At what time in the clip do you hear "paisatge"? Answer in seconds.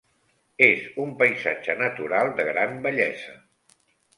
1.19-1.75